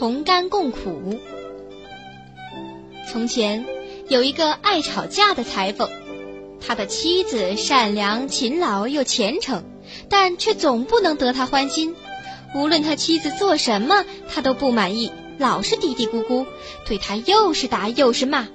[0.00, 1.20] 同甘共苦。
[3.06, 3.66] 从前
[4.08, 5.90] 有一个爱吵架的裁缝，
[6.58, 9.62] 他的妻子善良、勤劳又虔诚，
[10.08, 11.94] 但却总不能得他欢心。
[12.54, 16.46] 无论他妻子做什么，他都不满意，老是嘀嘀咕咕，
[16.86, 18.48] 对他又是打又是骂。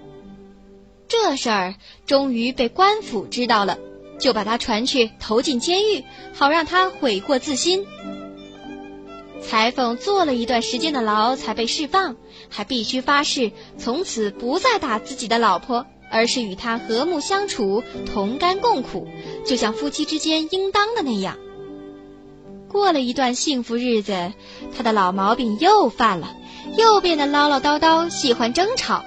[1.08, 1.76] 这事儿
[2.08, 3.78] 终于被官府知道了，
[4.18, 6.04] 就把他传去投进监狱，
[6.34, 7.86] 好让他悔过自新。
[9.48, 12.16] 裁缝坐了一段时间的牢才被释放，
[12.50, 19.08] 还必须发誓从此不再打自己的老婆，而是与她和睦相处，同甘共苦，
[19.46, 21.38] 就像夫妻之间应当的那样。
[22.68, 24.34] 过了一段幸福日子，
[24.76, 26.36] 他的老毛病又犯了，
[26.78, 29.06] 又变得唠唠叨叨，喜欢争吵。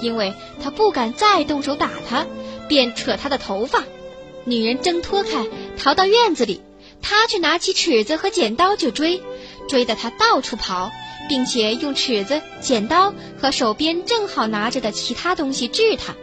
[0.00, 2.26] 因为他不敢再动手打他，
[2.68, 3.82] 便扯他的头发。
[4.44, 6.62] 女人挣脱开，逃到院子里，
[7.02, 9.20] 他却拿起尺子和剪刀就追。
[9.68, 10.90] 追得他到处跑，
[11.28, 16.14] 并且用尺子、剪刀和手边正好拿着的其他东西治他。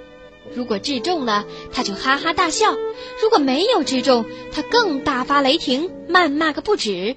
[0.53, 2.75] 如果治中了，他就哈哈大笑；
[3.21, 7.15] 如果没有治中，他更大发雷霆，谩骂个不止。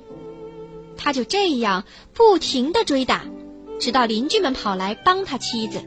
[0.97, 3.25] 他就这样不停地追打，
[3.79, 5.81] 直到邻居们跑来帮他妻子。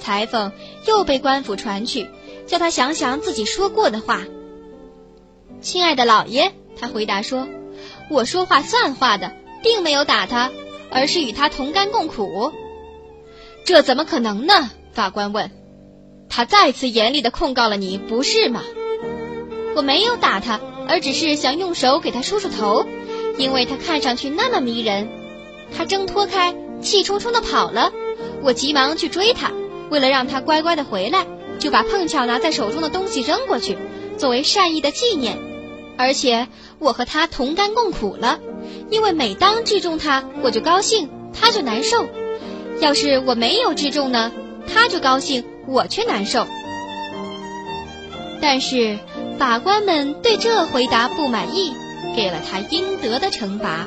[0.00, 0.52] 裁缝
[0.86, 2.08] 又被官府传去，
[2.46, 4.22] 叫他想想自己说过的话。
[5.60, 7.46] 亲爱的老爷，他回答说。
[8.10, 10.50] 我说话算话的，并没有打他，
[10.90, 12.52] 而是与他同甘共苦。
[13.64, 14.70] 这怎么可能呢？
[14.92, 15.50] 法官问。
[16.28, 18.62] 他再次严厉地控告了你，不是吗？
[19.76, 22.86] 我没有打他，而只是想用手给他梳梳头，
[23.38, 25.08] 因为他看上去那么迷人。
[25.76, 27.92] 他挣脱开，气冲冲地跑了。
[28.42, 29.52] 我急忙去追他，
[29.90, 31.26] 为了让他乖乖地回来，
[31.58, 33.76] 就把碰巧拿在手中的东西扔过去，
[34.18, 35.38] 作为善意的纪念。
[35.96, 36.48] 而且。
[36.78, 38.40] 我和他同甘共苦了，
[38.90, 42.06] 因为每当治中他，我就高兴，他就难受；
[42.80, 44.32] 要是我没有治中呢，
[44.66, 46.44] 他就高兴，我却难受。
[48.40, 48.98] 但是
[49.38, 51.72] 法官们对这回答不满意，
[52.16, 53.86] 给了他应得的惩罚。